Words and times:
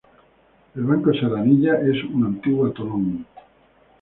El 0.73 0.81
Banco 0.83 1.13
Serranilla 1.13 1.75
es 1.75 2.03
un 2.05 2.25
antiguo 2.25 2.65
atolón. 2.65 3.23